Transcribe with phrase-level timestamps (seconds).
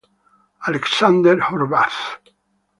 [0.67, 2.21] Alexander Horváth